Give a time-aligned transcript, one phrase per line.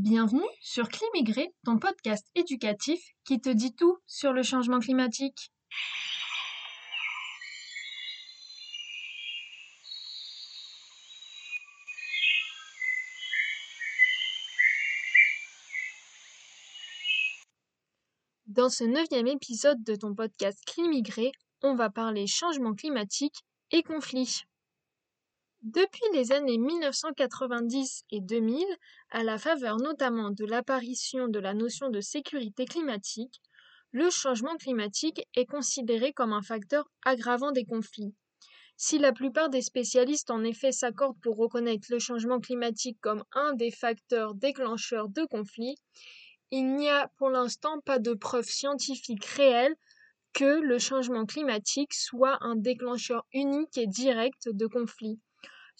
[0.00, 5.50] Bienvenue sur Climigré, ton podcast éducatif qui te dit tout sur le changement climatique.
[18.46, 21.32] Dans ce neuvième épisode de ton podcast Climigré,
[21.64, 23.42] on va parler changement climatique
[23.72, 24.44] et conflits.
[25.70, 28.64] Depuis les années 1990 et 2000,
[29.10, 33.42] à la faveur notamment de l'apparition de la notion de sécurité climatique,
[33.92, 38.14] le changement climatique est considéré comme un facteur aggravant des conflits.
[38.78, 43.52] Si la plupart des spécialistes en effet s'accordent pour reconnaître le changement climatique comme un
[43.52, 45.76] des facteurs déclencheurs de conflits,
[46.50, 49.76] il n'y a pour l'instant pas de preuves scientifiques réelles
[50.32, 55.20] que le changement climatique soit un déclencheur unique et direct de conflits.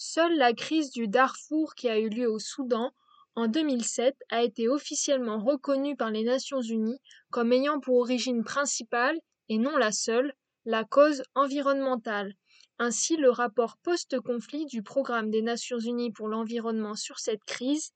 [0.00, 2.92] Seule la crise du Darfour qui a eu lieu au Soudan
[3.34, 9.18] en 2007 a été officiellement reconnue par les Nations Unies comme ayant pour origine principale,
[9.48, 10.32] et non la seule,
[10.64, 12.34] la cause environnementale.
[12.78, 17.90] Ainsi, le rapport post-conflit du Programme des Nations Unies pour l'environnement sur cette crise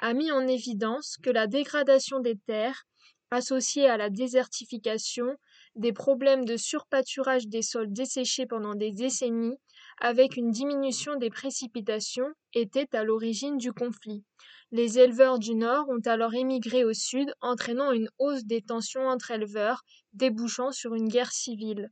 [0.00, 2.84] a mis en évidence que la dégradation des terres,
[3.30, 5.34] associée à la désertification,
[5.76, 9.56] des problèmes de surpâturage des sols desséchés pendant des décennies,
[10.00, 14.24] avec une diminution des précipitations, étaient à l'origine du conflit.
[14.70, 19.30] Les éleveurs du Nord ont alors émigré au Sud, entraînant une hausse des tensions entre
[19.30, 19.82] éleveurs,
[20.12, 21.90] débouchant sur une guerre civile.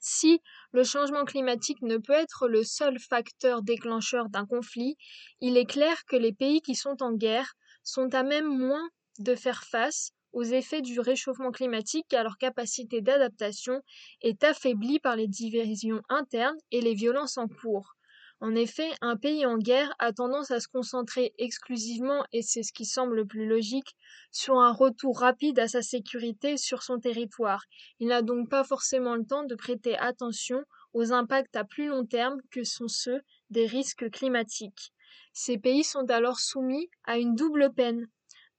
[0.00, 0.40] Si
[0.72, 4.96] le changement climatique ne peut être le seul facteur déclencheur d'un conflit,
[5.40, 7.54] il est clair que les pays qui sont en guerre
[7.84, 8.88] sont à même moins
[9.20, 13.82] de faire face aux effets du réchauffement climatique car leur capacité d'adaptation
[14.20, 17.96] est affaiblie par les divisions internes et les violences en cours.
[18.44, 22.72] En effet, un pays en guerre a tendance à se concentrer exclusivement, et c'est ce
[22.72, 23.94] qui semble le plus logique,
[24.32, 27.62] sur un retour rapide à sa sécurité sur son territoire.
[28.00, 32.04] Il n'a donc pas forcément le temps de prêter attention aux impacts à plus long
[32.04, 34.92] terme que sont ceux des risques climatiques.
[35.32, 38.08] Ces pays sont alors soumis à une double peine,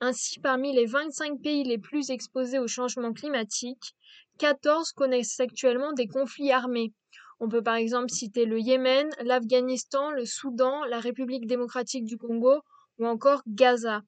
[0.04, 3.96] ainsi, parmi les 25 pays les plus exposés au changement climatique,
[4.38, 6.94] 14 connaissent actuellement des conflits armés.
[7.40, 12.62] On peut par exemple citer le Yémen, l'Afghanistan, le Soudan, la République démocratique du Congo
[13.00, 14.02] ou encore Gaza.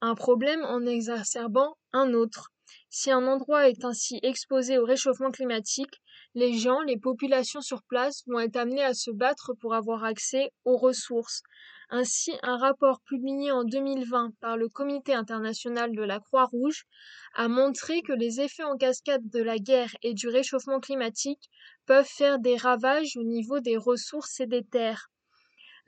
[0.00, 2.50] Un problème en exacerbant un autre.
[2.88, 6.00] Si un endroit est ainsi exposé au réchauffement climatique,
[6.34, 10.50] les gens, les populations sur place vont être amenés à se battre pour avoir accès
[10.64, 11.42] aux ressources.
[11.92, 16.84] Ainsi, un rapport publié en 2020 par le Comité international de la Croix-Rouge
[17.34, 21.50] a montré que les effets en cascade de la guerre et du réchauffement climatique
[21.86, 25.10] peuvent faire des ravages au niveau des ressources et des terres.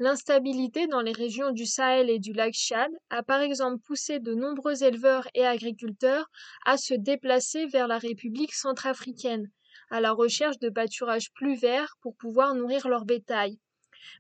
[0.00, 4.34] L'instabilité dans les régions du Sahel et du lac Tchad a par exemple poussé de
[4.34, 6.28] nombreux éleveurs et agriculteurs
[6.66, 9.48] à se déplacer vers la République centrafricaine,
[9.88, 13.60] à la recherche de pâturages plus verts pour pouvoir nourrir leur bétail.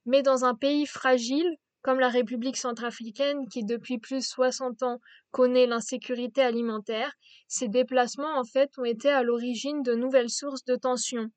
[0.06, 5.00] Mais dans un pays fragile, comme la République centrafricaine qui depuis plus de 60 ans
[5.30, 7.12] connaît l'insécurité alimentaire,
[7.48, 11.30] ces déplacements en fait ont été à l'origine de nouvelles sources de tensions.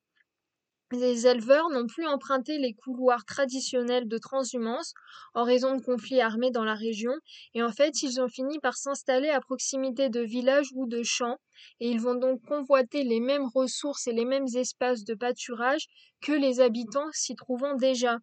[0.92, 4.94] Les éleveurs n'ont plus emprunté les couloirs traditionnels de transhumance
[5.34, 7.12] en raison de conflits armés dans la région
[7.54, 11.38] et en fait ils ont fini par s'installer à proximité de villages ou de champs
[11.80, 15.88] et ils vont donc convoiter les mêmes ressources et les mêmes espaces de pâturage
[16.22, 18.18] que les habitants s'y trouvant déjà.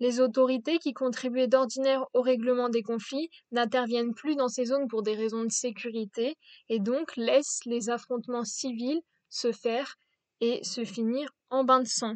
[0.00, 5.02] Les autorités qui contribuaient d'ordinaire au règlement des conflits n'interviennent plus dans ces zones pour
[5.02, 6.36] des raisons de sécurité
[6.68, 9.96] et donc laissent les affrontements civils se faire
[10.40, 12.14] et se finir en bain de sang.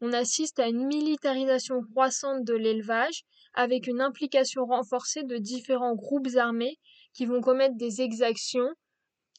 [0.00, 6.36] On assiste à une militarisation croissante de l'élevage avec une implication renforcée de différents groupes
[6.36, 6.78] armés
[7.12, 8.70] qui vont commettre des exactions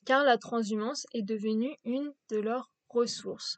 [0.06, 3.58] car la transhumance est devenue une de leurs ressources.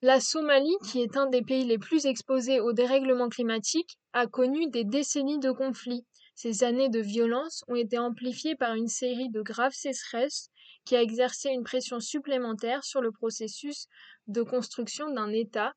[0.00, 4.70] La Somalie, qui est un des pays les plus exposés au dérèglement climatique, a connu
[4.70, 6.06] des décennies de conflits.
[6.36, 10.50] Ces années de violence ont été amplifiées par une série de graves sécheresses
[10.84, 13.88] qui a exercé une pression supplémentaire sur le processus
[14.28, 15.74] de construction d'un État,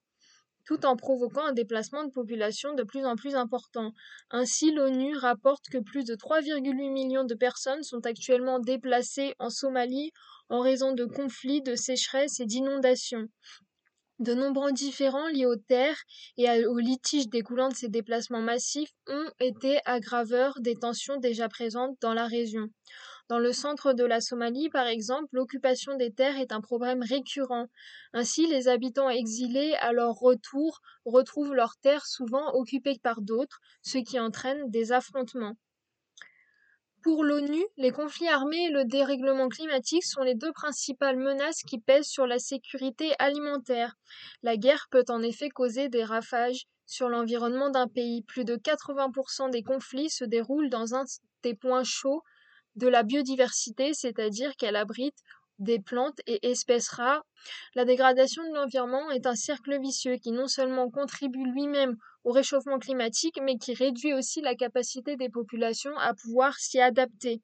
[0.67, 3.91] tout en provoquant un déplacement de population de plus en plus important.
[4.29, 10.11] Ainsi, l'ONU rapporte que plus de 3,8 millions de personnes sont actuellement déplacées en Somalie
[10.49, 13.27] en raison de conflits, de sécheresses et d'inondations.
[14.21, 15.99] De nombreux différends liés aux terres
[16.37, 21.97] et aux litiges découlant de ces déplacements massifs ont été aggraveurs des tensions déjà présentes
[22.01, 22.67] dans la région.
[23.29, 27.65] Dans le centre de la Somalie, par exemple, l'occupation des terres est un problème récurrent.
[28.13, 33.97] Ainsi, les habitants exilés, à leur retour, retrouvent leurs terres souvent occupées par d'autres, ce
[33.97, 35.55] qui entraîne des affrontements.
[37.03, 41.79] Pour l'ONU, les conflits armés et le dérèglement climatique sont les deux principales menaces qui
[41.79, 43.95] pèsent sur la sécurité alimentaire.
[44.43, 48.21] La guerre peut en effet causer des ravages sur l'environnement d'un pays.
[48.21, 51.05] Plus de 80% des conflits se déroulent dans un
[51.41, 52.21] des points chauds
[52.75, 55.17] de la biodiversité, c'est-à-dire qu'elle abrite
[55.61, 57.25] des plantes et espèces rares.
[57.75, 62.79] La dégradation de l'environnement est un cercle vicieux qui non seulement contribue lui-même au réchauffement
[62.79, 67.41] climatique, mais qui réduit aussi la capacité des populations à pouvoir s'y adapter.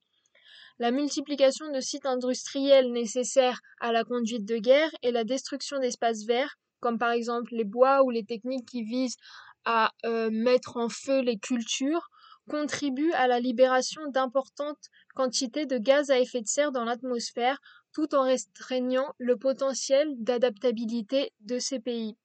[0.79, 6.25] La multiplication de sites industriels nécessaires à la conduite de guerre et la destruction d'espaces
[6.25, 9.17] verts, comme par exemple les bois ou les techniques qui visent
[9.65, 12.09] à euh, mettre en feu les cultures,
[12.47, 17.59] contribuent à la libération d'importantes quantités de gaz à effet de serre dans l'atmosphère,
[17.97, 22.15] tout en restreignant le potentiel d'adaptabilité de ces pays.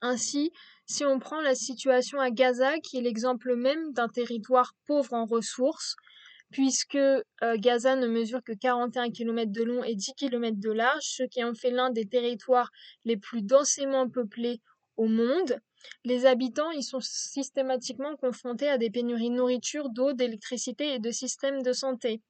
[0.00, 0.52] Ainsi,
[0.86, 5.26] si on prend la situation à Gaza, qui est l'exemple même d'un territoire pauvre en
[5.26, 5.96] ressources,
[6.52, 7.24] puisque euh,
[7.56, 11.42] Gaza ne mesure que 41 km de long et 10 km de large, ce qui
[11.42, 12.70] en fait l'un des territoires
[13.04, 14.60] les plus densément peuplés
[14.96, 15.58] au monde.
[16.04, 21.10] Les habitants y sont systématiquement confrontés à des pénuries de nourriture, d'eau, d'électricité et de
[21.10, 22.22] systèmes de santé.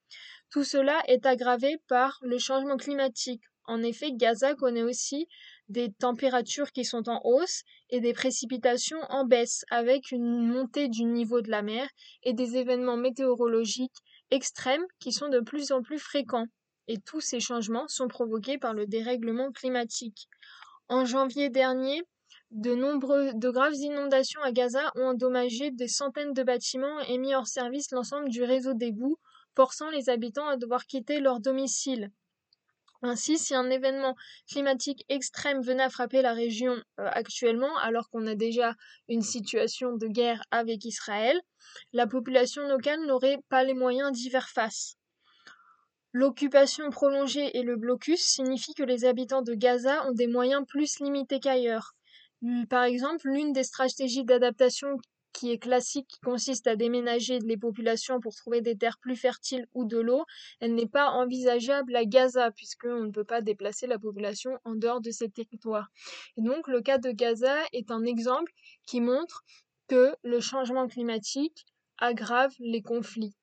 [0.50, 3.43] Tout cela est aggravé par le changement climatique.
[3.64, 5.26] En effet, Gaza connaît aussi
[5.69, 11.04] des températures qui sont en hausse et des précipitations en baisse, avec une montée du
[11.04, 11.88] niveau de la mer
[12.22, 13.96] et des événements météorologiques
[14.31, 16.46] extrêmes qui sont de plus en plus fréquents.
[16.88, 20.28] Et tous ces changements sont provoqués par le dérèglement climatique.
[20.88, 22.02] En janvier dernier,
[22.52, 27.34] de nombreux, de graves inondations à Gaza ont endommagé des centaines de bâtiments et mis
[27.34, 29.19] hors service l'ensemble du réseau d'égouts,
[29.56, 32.12] forçant les habitants à devoir quitter leur domicile.
[33.03, 34.14] Ainsi, si un événement
[34.49, 38.75] climatique extrême venait à frapper la région euh, actuellement, alors qu'on a déjà
[39.08, 41.41] une situation de guerre avec Israël,
[41.93, 44.97] la population locale n'aurait pas les moyens d'y faire face.
[46.12, 50.99] L'occupation prolongée et le blocus signifient que les habitants de Gaza ont des moyens plus
[51.00, 51.94] limités qu'ailleurs.
[52.70, 54.97] Par exemple, l'une des stratégies d'adaptation
[55.37, 59.67] qui est classique, qui consiste à déménager les populations pour trouver des terres plus fertiles
[59.75, 60.25] ou de l'eau,
[60.61, 65.03] elle n'est pas envisageable à Gaza, puisqu'on ne peut pas déplacer la population en dehors
[65.03, 65.88] de ces territoires.
[66.38, 68.50] Et donc, le cas de Gaza est un exemple
[68.87, 69.44] qui montre
[69.88, 71.67] que le changement climatique
[71.99, 73.37] aggrave les conflits.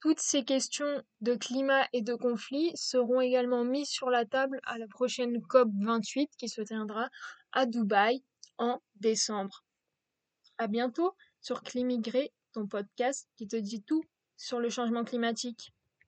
[0.00, 4.78] Toutes ces questions de climat et de conflit seront également mises sur la table à
[4.78, 7.10] la prochaine COP 28 qui se tiendra
[7.52, 8.22] à Dubaï
[8.56, 9.62] en décembre.
[10.58, 14.02] À bientôt sur Climigré, ton podcast qui te dit tout
[14.36, 15.72] sur le changement climatique.